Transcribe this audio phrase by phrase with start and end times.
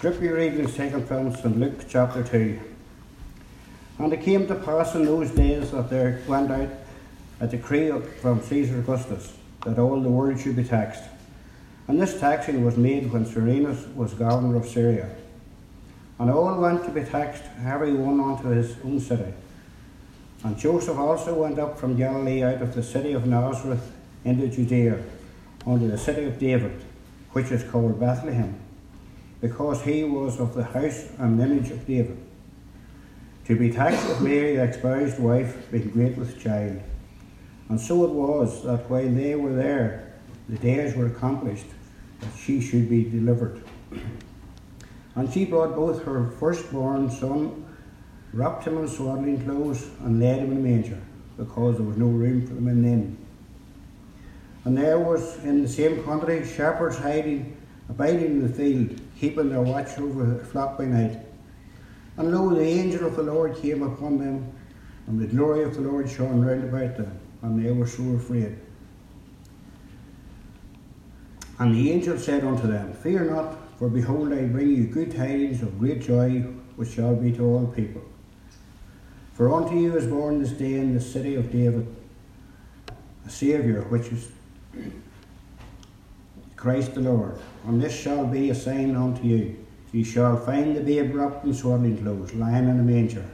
[0.00, 1.60] Scripture reading is taken from.
[1.60, 2.58] Luke chapter 2.
[3.98, 6.70] And it came to pass in those days that there went out
[7.38, 7.92] a decree
[8.22, 9.34] from Caesar Augustus
[9.66, 11.02] that all the world should be taxed.
[11.86, 15.14] And this taxing was made when Cyrenius was governor of Syria.
[16.18, 19.34] And all went to be taxed, every one unto his own city.
[20.44, 23.92] And Joseph also went up from Galilee out of the city of Nazareth
[24.24, 24.98] into Judea,
[25.66, 26.80] unto the city of David,
[27.32, 28.58] which is called Bethlehem,
[29.40, 32.18] because he was of the house and lineage of David
[33.46, 36.80] to be taxed with Mary, the espoused wife, being great with child.
[37.68, 40.14] And so it was that while they were there,
[40.48, 41.66] the days were accomplished
[42.20, 43.64] that she should be delivered.
[45.16, 47.66] And she brought both her firstborn son,
[48.32, 51.00] wrapped him in swaddling clothes, and laid him in a manger,
[51.36, 53.26] because there was no room for them in the inn.
[54.64, 57.56] And there was in the same country shepherds hiding,
[57.88, 61.18] abiding in the field, keeping their watch over the flock by night.
[62.16, 64.50] And lo, the angel of the Lord came upon them,
[65.06, 68.58] and the glory of the Lord shone round about them, and they were so afraid.
[71.58, 75.60] And the angel said unto them, Fear not, for behold, I bring you good tidings
[75.60, 76.40] of great joy,
[76.76, 78.02] which shall be to all people.
[79.34, 81.86] For unto you is born this day in the city of David
[83.26, 84.30] a Saviour, which is
[86.60, 87.38] Christ the Lord.
[87.66, 89.56] And this shall be a sign unto you
[89.92, 93.28] Ye shall find the babe wrapped in swaddling clothes, lying in a manger.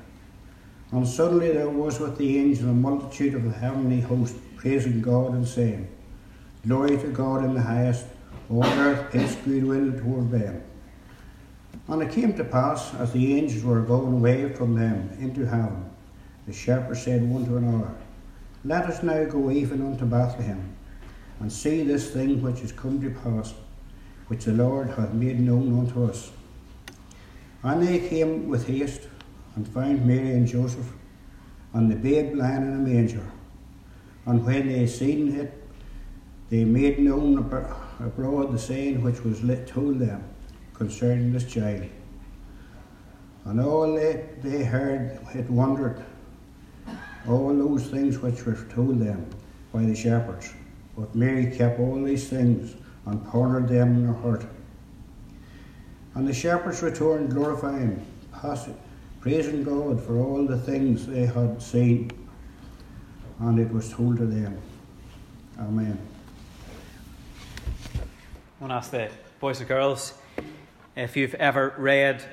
[0.90, 5.32] And suddenly there was with the angel a multitude of the heavenly host, praising God
[5.32, 5.86] and saying,
[6.66, 8.06] Glory to God in the highest,
[8.48, 10.62] on earth peace goodwill toward men.
[11.88, 15.90] And it came to pass, as the angels were going away from them into heaven,
[16.46, 17.94] the shepherds said one to another,
[18.64, 20.74] Let us now go even unto Bethlehem,
[21.40, 23.54] and see this thing which is come to pass,
[24.28, 26.30] which the Lord hath made known unto us.
[27.62, 29.02] And they came with haste
[29.54, 30.92] and found Mary and Joseph
[31.72, 33.26] and the babe lying in a manger.
[34.24, 35.62] And when they seen it,
[36.48, 40.24] they made known abroad the saying which was told them
[40.74, 41.86] concerning this child.
[43.44, 46.04] And all that they heard it wondered,
[47.28, 49.28] all those things which were told them
[49.72, 50.52] by the shepherds.
[50.96, 52.74] But Mary kept all these things
[53.04, 54.46] and pondered them in her heart.
[56.14, 58.04] And the shepherds returned, glorifying,
[59.20, 62.10] praising God for all the things they had seen.
[63.40, 64.58] And it was told to them.
[65.58, 65.98] Amen.
[67.94, 68.00] I
[68.60, 70.14] want to ask the boys and girls
[70.96, 72.24] if you've ever read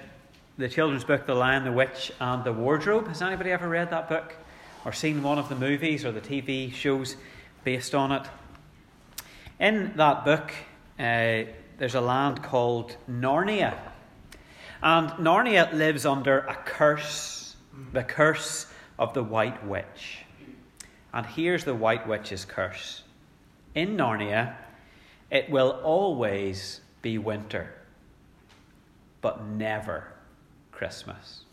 [0.58, 3.10] the children's book, The Lion, the Witch, and the Wardrobe.
[3.10, 4.36] Has anybody ever read that book
[4.86, 7.18] or seen one of the movies or the TV shows
[7.66, 8.24] based on it?
[9.60, 10.52] In that book,
[11.00, 11.44] uh,
[11.78, 13.78] there's a land called Narnia.
[14.82, 17.56] And Narnia lives under a curse,
[17.94, 18.68] the curse
[19.00, 20.20] of the White Witch.
[21.14, 23.04] And here's the White Witch's curse
[23.76, 24.56] In Narnia,
[25.30, 27.74] it will always be winter,
[29.22, 30.14] but never
[30.72, 31.44] Christmas.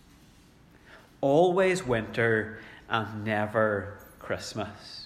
[1.20, 4.99] Always winter and never Christmas.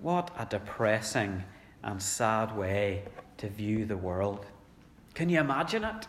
[0.00, 1.42] What a depressing
[1.82, 3.02] and sad way
[3.38, 4.46] to view the world.
[5.14, 6.06] Can you imagine it?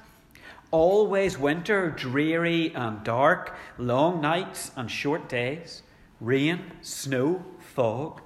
[0.69, 5.81] Always winter, dreary and dark, long nights and short days,
[6.21, 8.21] rain, snow, fog,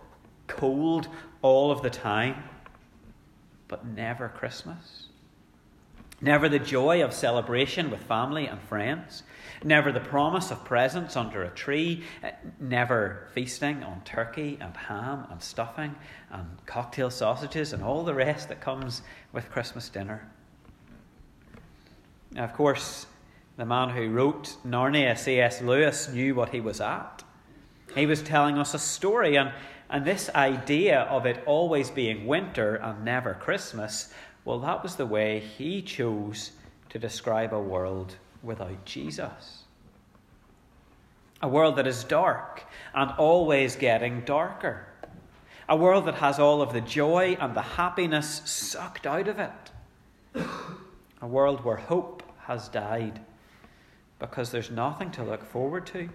[0.47, 1.07] cold
[1.41, 2.44] all of the time,
[3.69, 5.03] but never Christmas.
[6.23, 9.23] Never the joy of celebration with family and friends.
[9.61, 12.06] Never the promise of presents under a tree.
[12.23, 15.95] Eh, never feasting on turkey and ham and stuffing
[16.31, 19.01] and cocktail sausages and all the rest that comes
[19.34, 20.25] with Christmas dinner.
[22.31, 23.05] Now, of course,
[23.57, 25.61] the man who wrote Narnia, C.S.
[25.61, 27.22] Lewis, knew what he was at.
[27.95, 29.51] He was telling us a story, and,
[29.90, 34.13] and this idea of it always being winter and never Christmas
[34.45, 36.51] well, that was the way he chose
[36.89, 39.63] to describe a world without Jesus.
[41.41, 42.63] A world that is dark
[42.93, 44.85] and always getting darker.
[45.69, 50.46] A world that has all of the joy and the happiness sucked out of it.
[51.22, 53.22] A world where hope has died
[54.19, 56.09] because there's nothing to look forward to.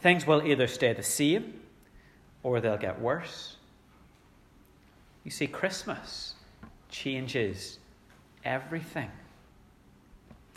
[0.00, 1.60] Things will either stay the same
[2.44, 3.56] or they'll get worse.
[5.24, 6.35] You see, Christmas
[7.02, 7.78] changes
[8.44, 9.10] everything.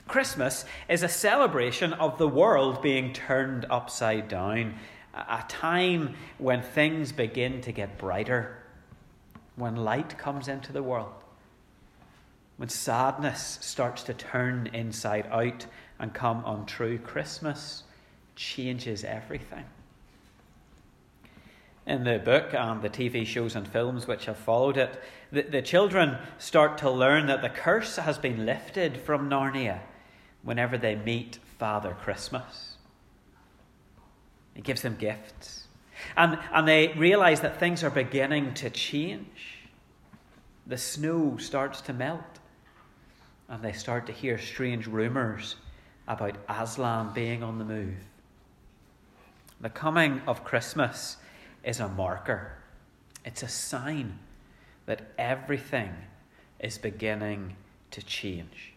[0.07, 4.75] Christmas is a celebration of the world being turned upside down,
[5.13, 8.63] a time when things begin to get brighter,
[9.57, 11.13] when light comes into the world.
[12.59, 15.65] when sadness starts to turn inside out
[15.97, 17.83] and come untrue, Christmas
[18.35, 19.63] changes everything.
[21.89, 25.01] In the book and the TV shows and films which have followed it,
[25.31, 29.79] the, the children start to learn that the curse has been lifted from Narnia
[30.43, 32.77] whenever they meet Father Christmas.
[34.53, 35.65] He gives them gifts.
[36.15, 39.57] And, and they realize that things are beginning to change.
[40.67, 42.37] The snow starts to melt.
[43.47, 45.55] And they start to hear strange rumours
[46.07, 47.97] about Aslan being on the move.
[49.59, 51.17] The coming of Christmas
[51.63, 52.53] is a marker,
[53.25, 54.19] it's a sign
[54.85, 55.93] that everything
[56.59, 57.55] is beginning
[57.91, 58.73] to change.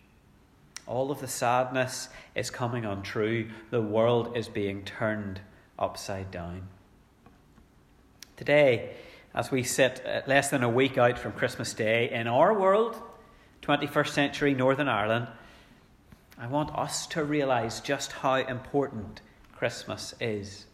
[0.86, 3.48] All of the sadness is coming untrue.
[3.70, 5.40] The world is being turned
[5.78, 6.68] upside down.
[8.36, 8.90] Today,
[9.34, 13.00] as we sit uh, less than a week out from Christmas Day in our world,
[13.62, 15.28] 21st century Northern Ireland,
[16.38, 19.20] I want us to realise just how important
[19.54, 20.66] Christmas is.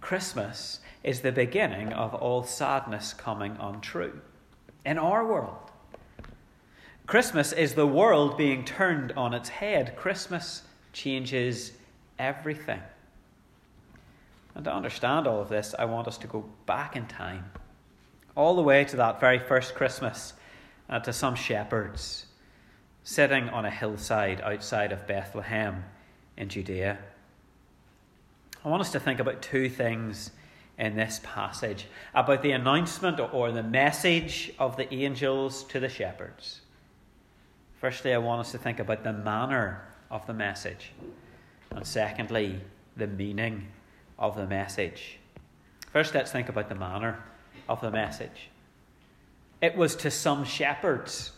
[0.00, 4.20] Christmas is the beginning of all sadness coming untrue
[4.84, 5.70] in our world.
[7.06, 9.96] Christmas is the world being turned on its head.
[9.96, 10.62] Christmas
[10.92, 11.72] changes
[12.18, 12.80] everything.
[14.54, 17.50] And to understand all of this, I want us to go back in time,
[18.36, 20.34] all the way to that very first Christmas,
[20.88, 22.26] uh, to some shepherds
[23.02, 25.84] sitting on a hillside outside of Bethlehem
[26.36, 26.98] in Judea.
[28.64, 30.30] I want us to think about two things
[30.80, 36.62] in this passage about the announcement or the message of the angels to the shepherds.
[37.78, 40.92] Firstly, I want us to think about the manner of the message,
[41.70, 42.60] and secondly,
[42.96, 43.68] the meaning
[44.18, 45.18] of the message.
[45.92, 47.22] First, let's think about the manner
[47.68, 48.48] of the message.
[49.60, 51.32] It was to some shepherds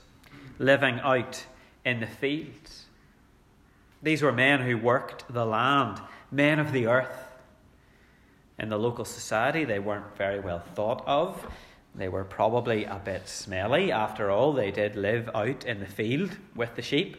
[0.60, 1.44] living out
[1.84, 2.84] in the fields.
[4.02, 6.00] These were men who worked the land,
[6.30, 7.31] men of the earth.
[8.58, 11.46] In the local society, they weren't very well thought of.
[11.94, 13.92] They were probably a bit smelly.
[13.92, 17.16] After all, they did live out in the field with the sheep.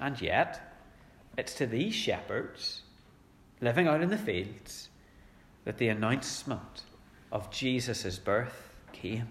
[0.00, 0.76] And yet,
[1.36, 2.82] it's to these shepherds
[3.60, 4.88] living out in the fields
[5.64, 6.82] that the announcement
[7.32, 9.28] of Jesus' birth came.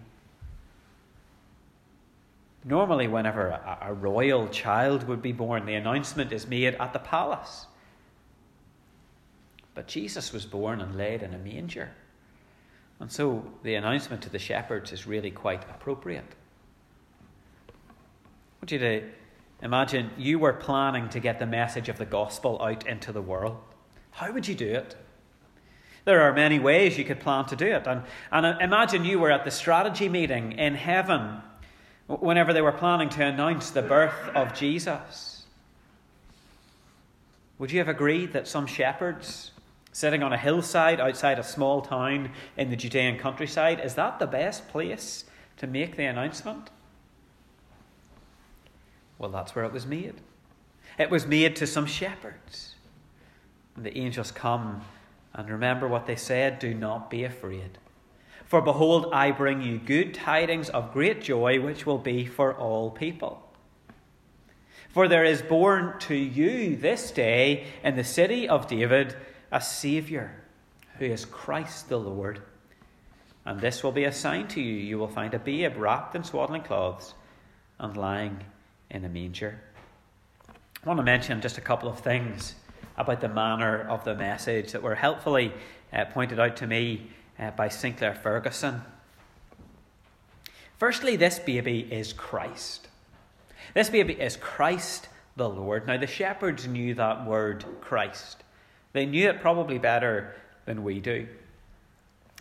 [2.66, 7.00] Normally, whenever a, a, royal child would be born, the announcement is made at the
[7.00, 7.66] palace.
[9.76, 11.92] But Jesus was born and laid in a manger.
[13.00, 16.26] And so the announcement to the shepherds is really quite appropriate.
[17.68, 17.74] I
[18.62, 19.04] want you to
[19.62, 23.58] imagine you were planning to get the message of the gospel out into the world.
[24.12, 24.96] How would you do it?
[26.06, 27.88] There are many ways you could plan to do it.
[27.88, 31.42] And, and imagine you were at the strategy meeting in heaven
[32.08, 35.46] whenever they were planning to announce the birth of Jesus.
[37.58, 39.52] Would you have agreed that some shepherds
[39.94, 44.28] sitting on a hillside outside a small town in the Judean countryside, is that the
[44.28, 45.24] best place
[45.58, 46.72] to make the announcement?
[49.18, 50.16] Well, that's where it was made.
[50.98, 52.76] It was made to some shepherds.
[53.76, 54.82] And the angels come
[55.34, 57.78] and remember what they said do not be afraid.
[58.46, 62.92] For behold, I bring you good tidings of great joy, which will be for all
[62.92, 63.42] people.
[64.90, 69.16] For there is born to you this day in the city of David
[69.54, 70.32] a Saviour
[70.98, 72.42] who is Christ the Lord.
[73.46, 74.74] And this will be a sign to you.
[74.74, 77.14] You will find a babe wrapped in swaddling clothes
[77.80, 78.44] and lying
[78.90, 79.62] in a manger.
[80.50, 82.56] I want to mention just a couple of things
[82.98, 85.54] about the manner of the message that were helpfully
[85.94, 88.82] uh, pointed out to me uh, by Sinclair Ferguson.
[90.80, 92.88] Firstly, this baby is Christ.
[93.76, 95.86] This baby is Christ the Lord.
[95.86, 98.44] Now, the shepherds knew that word Christ.
[98.94, 100.36] They knew it probably better
[100.66, 101.28] than we do.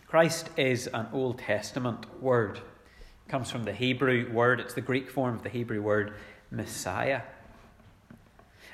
[0.07, 2.57] Christ is an Old Testament word.
[2.57, 6.13] It comes from the Hebrew word, it's the Greek form of the Hebrew word
[6.51, 7.21] Messiah.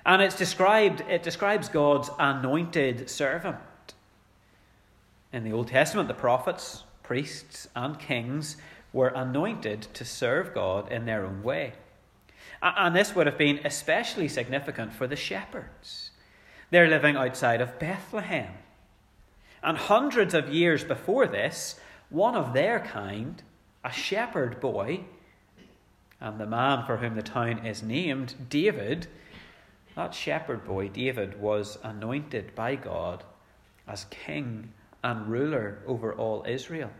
[0.05, 3.57] And it's described, it describes God's anointed servant.
[5.31, 8.57] In the Old Testament, the prophets, priests, and kings
[8.91, 11.73] were anointed to serve God in their own way.
[12.61, 16.08] And this would have been especially significant for the shepherds.
[16.71, 18.53] They're living outside of Bethlehem.
[19.63, 23.41] And hundreds of years before this, one of their kind,
[23.83, 25.01] a shepherd boy,
[26.21, 29.07] and the man for whom the town is named, David,
[29.95, 33.23] that shepherd boy, David, was anointed by God
[33.87, 34.71] as king
[35.03, 36.91] and ruler over all Israel.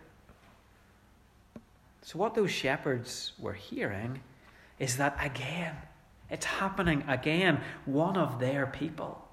[2.02, 4.22] So, what those shepherds were hearing
[4.80, 5.76] is that again,
[6.30, 9.29] it's happening again, one of their people.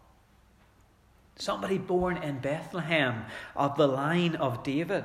[1.37, 3.25] Somebody born in Bethlehem
[3.55, 5.05] of the line of David,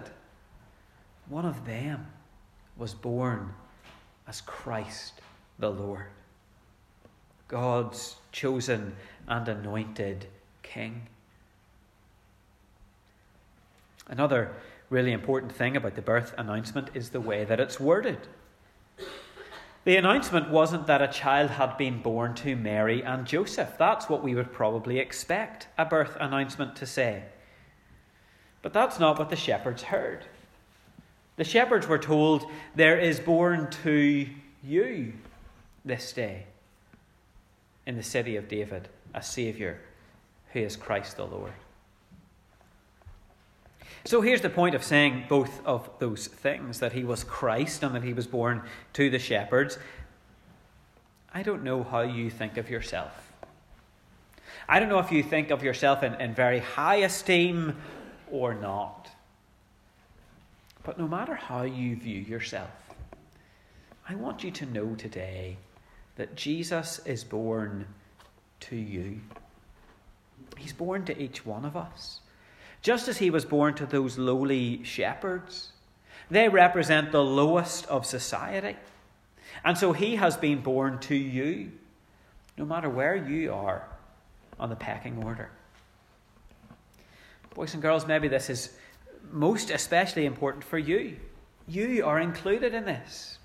[1.27, 2.07] one of them
[2.77, 3.53] was born
[4.27, 5.21] as Christ
[5.59, 6.07] the Lord,
[7.47, 8.95] God's chosen
[9.27, 10.27] and anointed
[10.63, 11.07] King.
[14.07, 14.53] Another
[14.89, 18.27] really important thing about the birth announcement is the way that it's worded.
[19.83, 23.77] The announcement wasn't that a child had been born to Mary and Joseph.
[23.79, 27.23] That's what we would probably expect a birth announcement to say.
[28.61, 30.25] But that's not what the shepherds heard.
[31.38, 32.45] The shepherds were told,
[32.75, 34.27] There is born to
[34.63, 35.13] you
[35.83, 36.45] this day
[37.88, 39.79] in the city of David a Saviour
[40.53, 41.53] who is Christ the Lord.
[44.03, 47.93] So here's the point of saying both of those things that he was Christ and
[47.93, 49.77] that he was born to the shepherds.
[51.34, 53.31] I don't know how you think of yourself.
[54.67, 57.77] I don't know if you think of yourself in, in very high esteem
[58.31, 59.10] or not.
[60.84, 62.72] But no matter how you view yourself,
[64.10, 65.58] I want you to know today
[66.15, 67.86] that Jesus is born
[68.62, 69.22] to you.
[70.58, 72.22] He's born to each one of us
[72.81, 75.71] just as he was born to those lowly shepherds.
[76.29, 78.77] They represent the lowest of society.
[79.63, 81.71] And so he has been born to you,
[82.57, 83.88] no matter where you are
[84.59, 85.50] on the pecking order.
[87.53, 88.69] Boys and girls, maybe this is
[89.31, 91.17] most especially important for you.
[91.67, 93.38] You are included in this.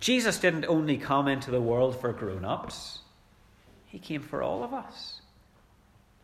[0.00, 2.98] Jesus didn't only come into the world for grown ups,
[3.86, 5.20] He came for all of us.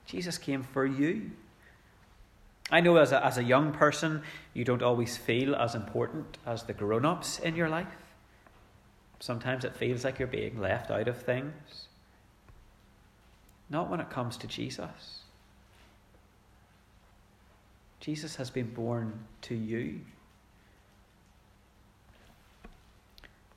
[0.07, 1.31] Jesus came for you.
[2.71, 4.23] I know as a, as a young person,
[4.55, 7.87] you don't always feel as important as the grown ups in your life.
[9.19, 11.89] Sometimes it feels like you're being left out of things.
[13.69, 15.21] Not when it comes to Jesus.
[18.01, 19.13] Jesus has been born
[19.43, 20.01] to you.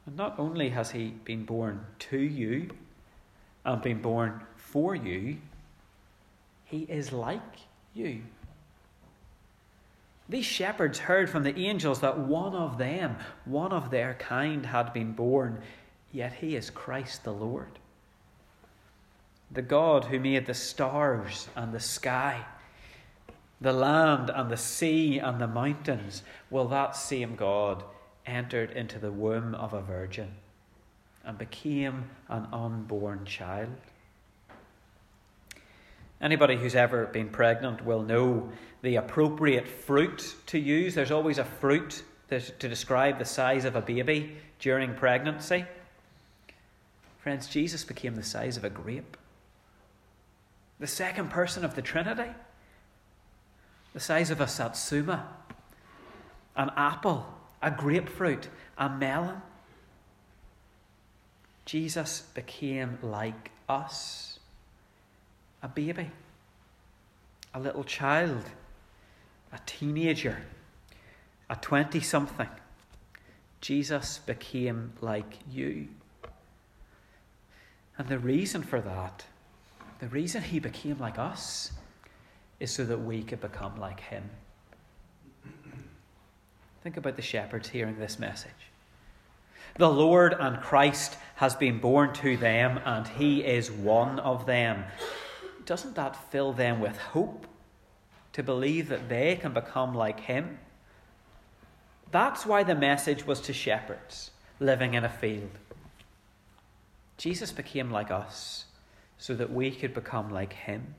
[0.06, 2.72] And not only has he been born to you
[3.64, 5.38] and been born for you,
[6.66, 7.42] he is like
[7.94, 8.22] you.
[10.30, 14.94] These shepherds heard from the angels that one of them, one of their kind, had
[14.94, 15.62] been born,
[16.12, 17.80] yet he is Christ the Lord.
[19.52, 22.46] The God who made the stars and the sky,
[23.60, 27.84] the land and the sea and the mountains, will that same God
[28.26, 30.36] entered into the womb of a virgin
[31.24, 33.76] and became an unborn child?
[36.24, 38.50] Anybody who's ever been pregnant will know
[38.82, 40.96] the appropriate fruit to use.
[40.96, 42.40] There's always a fruit to,
[42.70, 45.66] describe the size of a baby during pregnancy.
[47.20, 49.18] Friends, Jesus became the size of a grape.
[50.80, 52.32] The second person of the Trinity,
[53.94, 55.28] the size of a satsuma,
[56.56, 57.26] an apple,
[57.62, 59.42] a grapefruit, a melon.
[61.66, 64.33] Jesus became like us
[65.64, 66.12] a baby,
[67.54, 68.44] a little child,
[69.54, 70.44] a teenager,
[71.50, 72.50] a 20 something.
[73.62, 75.88] Jesus became like you.
[77.98, 79.24] And the reason for that,
[80.00, 81.72] the reason he became like us,
[82.60, 84.30] is so that we could become like him.
[86.84, 88.52] Think about the shepherds hearing this message.
[89.78, 94.84] The Lord and Christ has been born to them, and he is one of them
[95.66, 97.48] doesn't that fill them with hope
[98.34, 100.60] to believe that they can become like him?
[102.12, 105.58] That's why the message was to shepherds living in a field.
[107.18, 108.66] Jesus became like us
[109.18, 110.96] so that we could become like him.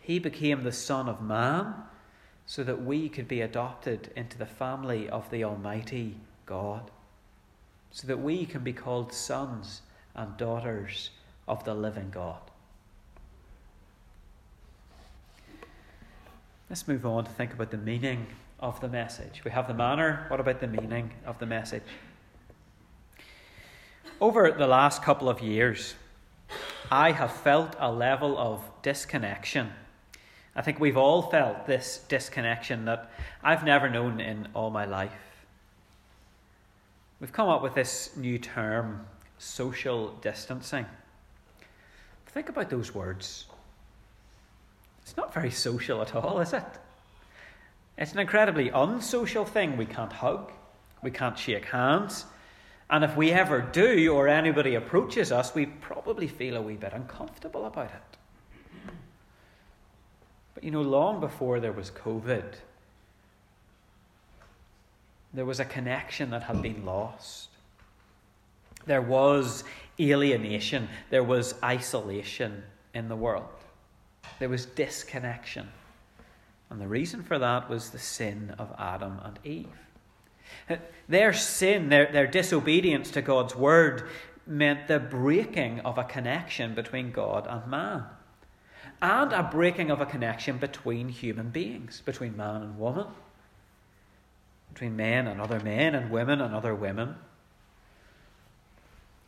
[0.00, 1.74] He became the Son of Man
[2.46, 6.90] so that we could be adopted into the family of the Almighty God,
[7.90, 9.80] so that we can be called sons
[10.14, 11.10] and daughters
[11.48, 12.42] of the living God.
[16.74, 18.26] Let's move on to think about the meaning
[18.58, 19.42] of the message.
[19.44, 21.84] We have the manner, what about the meaning of the message?
[24.20, 25.94] Over the last couple of years,
[26.90, 29.70] I have felt a level of disconnection.
[30.56, 33.08] I think we've all felt this disconnection that
[33.40, 35.46] I've never known in all my life.
[37.20, 39.06] We've come up with this new term,
[39.38, 40.86] social distancing.
[42.26, 43.46] Think about those words.
[45.04, 46.64] It's not very social at all, is it?
[47.98, 49.76] It's an incredibly unsocial thing.
[49.76, 50.50] We can't hug,
[51.02, 52.24] we can't shake hands,
[52.90, 56.92] And if we ever do, or anybody approaches us, we probably feel a wee bit
[56.92, 58.16] uncomfortable about it.
[60.54, 62.54] But you know, long before there was COVID,
[65.32, 67.48] there was a connection that had been lost.
[68.86, 69.64] There was
[69.98, 72.62] alienation, there was isolation
[72.94, 73.48] in the world,
[74.38, 75.68] there was disconnection.
[76.70, 79.68] And the reason for that was the sin of Adam and Eve.
[81.08, 84.08] Their sin, their, their disobedience to God's word,
[84.46, 88.04] meant the breaking of a connection between God and man,
[89.00, 93.06] and a breaking of a connection between human beings, between man and woman,
[94.72, 97.16] between men and other men, and women and other women.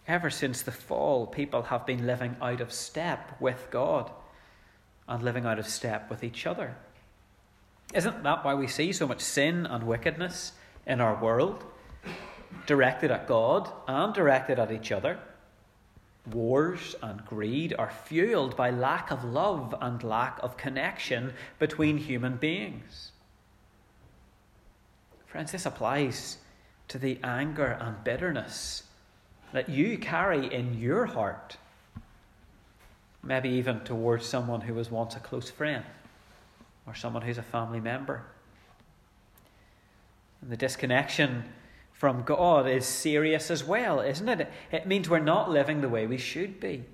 [0.09, 4.11] Ever since the fall, people have been living out of step with God
[5.09, 6.77] and living out of step with each other.
[7.95, 10.53] Isn't that why we see so much sin and wickedness
[10.87, 11.65] in our world,
[12.67, 15.19] directed at God and directed at each other?
[16.31, 22.37] Wars and greed are fueled by lack of love and lack of connection between human
[22.37, 23.13] beings.
[25.27, 26.39] Friends, this applies
[26.89, 28.85] to the anger and bitterness
[29.53, 31.57] that you carry in your heart,
[33.26, 35.85] maybe even towards someone who was once a close friend
[36.87, 38.23] or someone who's a family member.
[40.40, 41.45] And the disconnection
[41.92, 44.50] from God is serious as well, isn't it?
[44.71, 46.85] It means we're not living the way we should be.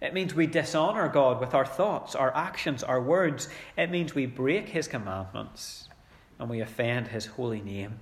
[0.00, 3.48] It means we dishonour God with our thoughts, our actions, our words.
[3.76, 5.88] It means we break His commandments
[6.38, 7.98] and we offend His holy name.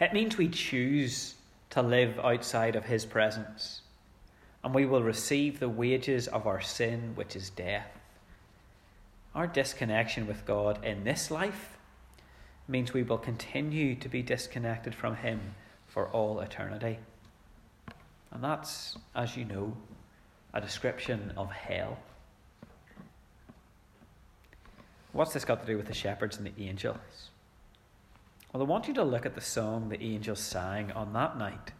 [0.00, 1.34] It means we choose
[1.70, 3.82] to live outside of His presence
[4.62, 7.88] and we will receive the wages of our sin, which is death.
[9.34, 11.78] Our disconnection with God in this life
[12.68, 15.54] means we will continue to be disconnected from Him
[15.86, 16.98] for all eternity.
[18.32, 19.76] And that's, as you know,
[20.52, 21.98] a description of hell.
[25.12, 27.30] What's this got to do with the shepherds and the angels?
[28.52, 31.72] Well, I want you to look at the song the angels sang on that night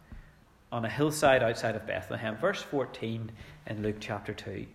[0.71, 3.31] on a hillside outside of Bethlehem, verse 14
[3.67, 4.65] in Luke chapter 2.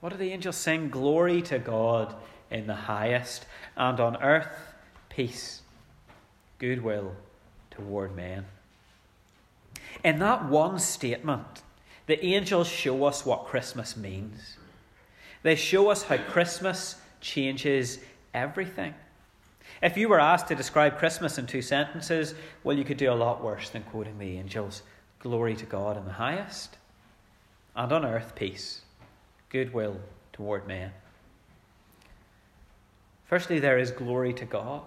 [0.00, 0.88] What do the angels sing?
[0.88, 2.14] Glory to God
[2.50, 4.74] in the highest, and on earth
[5.08, 5.62] peace,
[6.58, 7.12] goodwill
[7.70, 8.44] toward men.
[10.04, 11.62] In that one statement,
[12.06, 14.56] the angels show us what Christmas means.
[15.42, 17.98] They show us how Christmas changes
[18.32, 18.94] everything.
[19.84, 23.14] If you were asked to describe Christmas in two sentences, well, you could do a
[23.14, 24.82] lot worse than quoting the angels
[25.18, 26.78] Glory to God in the highest,
[27.76, 28.80] and on earth peace,
[29.50, 29.98] goodwill
[30.32, 30.92] toward men.
[33.26, 34.80] Firstly, there is glory to God.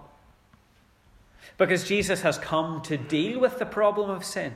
[1.58, 4.54] Because Jesus has come to deal with the problem of sin.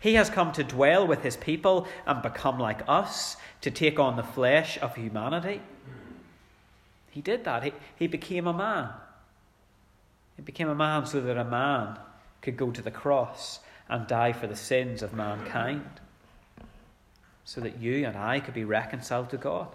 [0.00, 4.16] He has come to dwell with his people and become like us, to take on
[4.16, 5.60] the flesh of humanity.
[7.10, 7.62] He did that.
[7.62, 8.90] He, he became a man.
[10.36, 11.98] He became a man so that a man
[12.42, 16.00] could go to the cross and die for the sins of mankind.
[17.44, 19.68] So that you and I could be reconciled to God,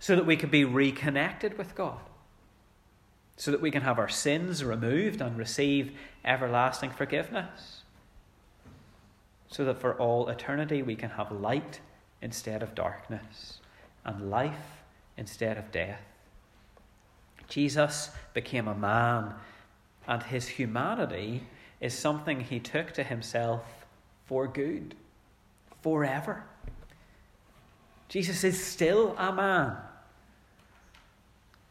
[0.00, 2.00] so that we could be reconnected with God,
[3.36, 5.92] so that we can have our sins removed and receive
[6.24, 7.82] everlasting forgiveness,
[9.48, 11.80] so that for all eternity we can have light
[12.20, 13.60] instead of darkness
[14.04, 14.82] and life
[15.16, 16.00] instead of death.
[17.48, 19.34] Jesus became a man,
[20.08, 21.42] and his humanity
[21.80, 23.86] is something he took to himself
[24.24, 24.94] for good,
[25.82, 26.44] forever.
[28.08, 29.76] Jesus is still a man.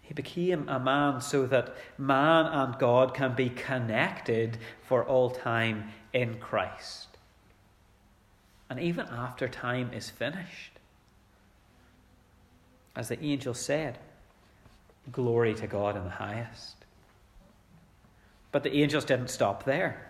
[0.01, 5.91] He became a man so that man and God can be connected for all time
[6.13, 7.17] in Christ.
[8.69, 10.73] And even after time is finished,
[12.95, 13.97] as the angel said,
[15.11, 16.76] glory to God in the highest.
[18.51, 20.07] But the angels didn't stop there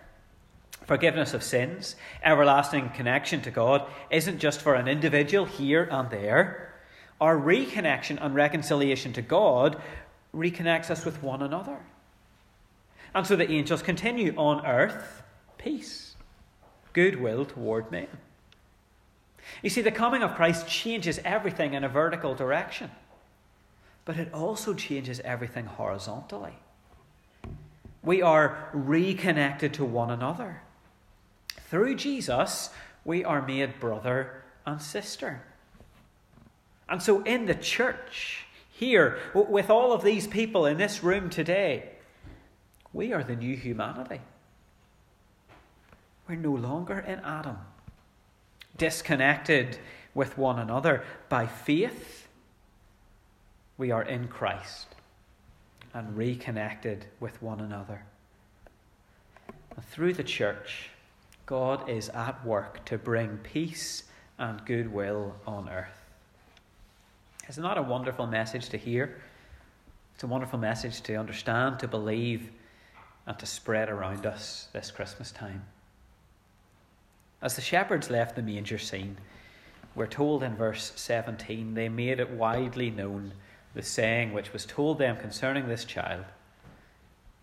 [0.88, 6.74] forgiveness of sins, everlasting connection to God, isn't just for an individual here and there.
[7.20, 9.80] Our reconnection and reconciliation to God
[10.34, 11.78] reconnects us with one another.
[13.14, 15.22] And so the angels continue on earth
[15.58, 16.14] peace,
[16.94, 18.08] goodwill toward men.
[19.62, 22.90] You see, the coming of Christ changes everything in a vertical direction,
[24.06, 26.54] but it also changes everything horizontally.
[28.02, 30.62] We are reconnected to one another.
[31.70, 32.70] Through Jesus,
[33.04, 35.42] we are made brother and sister.
[36.88, 41.90] And so, in the church, here, with all of these people in this room today,
[42.92, 44.20] we are the new humanity.
[46.28, 47.58] we're no longer in Adam.
[48.76, 49.78] Disconnected
[50.14, 52.28] with one another by faith,
[53.76, 54.94] we are in Christ
[55.94, 58.02] and reconnected with one another.
[59.74, 60.90] And through the church,
[61.46, 64.04] God is at work to bring peace
[64.38, 66.00] and goodwill on earth.
[67.48, 69.20] Isn't that a wonderful message to hear?
[70.14, 72.50] It's a wonderful message to understand, to believe,
[73.26, 75.64] and to spread around us this Christmas time.
[77.40, 79.16] As the shepherds left the manger scene,
[79.94, 83.32] we're told in verse 17 they made it widely known
[83.78, 86.24] the saying which was told them concerning this child,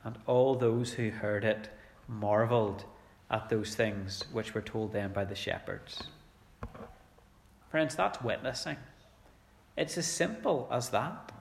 [0.04, 1.70] and all those who heard it
[2.10, 2.84] marvelled
[3.32, 6.04] at those things which were told them by the shepherds.
[7.72, 8.76] Friends, that's witnessing.
[9.78, 11.32] It's as simple as that.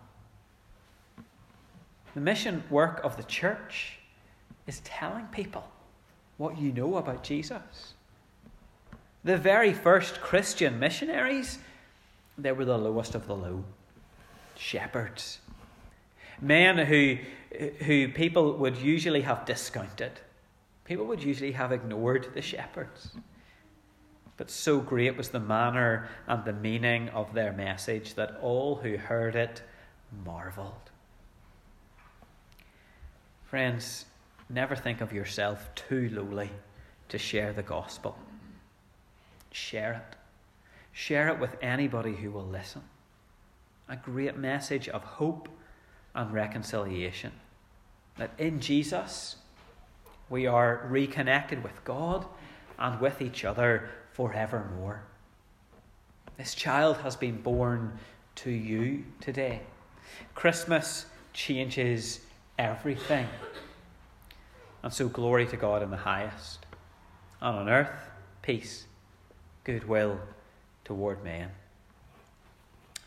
[2.14, 3.98] The mission work of the church
[4.68, 5.68] is telling people
[6.36, 7.94] what you know about Jesus.
[9.24, 11.58] The very first Christian missionaries,
[12.38, 13.64] they were the lowest of the low
[14.56, 15.40] shepherds.
[16.40, 17.16] Men who,
[17.84, 20.12] who people would usually have discounted.
[20.84, 23.14] People would usually have ignored the shepherds.
[24.36, 28.96] But so great was the manner and the meaning of their message that all who
[28.96, 29.62] heard it
[30.24, 30.90] marvelled.
[33.44, 34.06] Friends,
[34.48, 36.50] never think of yourself too lowly
[37.08, 38.18] to share the gospel.
[39.52, 40.16] Share it.
[40.92, 42.82] Share it with anybody who will listen.
[43.88, 45.48] A great message of hope
[46.14, 47.32] and reconciliation.
[48.16, 49.36] That in Jesus
[50.30, 52.26] we are reconnected with God
[52.78, 55.02] and with each other forevermore.
[56.36, 57.98] This child has been born
[58.36, 59.60] to you today.
[60.34, 62.20] Christmas changes
[62.58, 63.28] everything.
[64.82, 66.66] And so, glory to God in the highest,
[67.40, 68.10] and on earth,
[68.42, 68.84] peace,
[69.64, 70.20] goodwill
[70.84, 71.50] toward men.